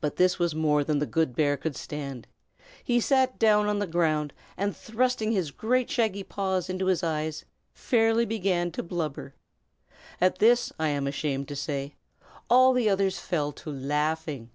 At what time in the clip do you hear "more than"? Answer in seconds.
0.54-1.00